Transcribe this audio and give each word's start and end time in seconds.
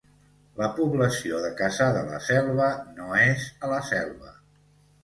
La 0.61 0.69
població 0.79 1.41
de 1.43 1.51
Cassà 1.61 1.91
de 1.99 2.01
la 2.09 2.17
Selva 2.31 2.71
no 2.97 3.13
és 3.29 3.47
a 3.69 3.73
La 3.77 3.85
Selva 3.93 4.37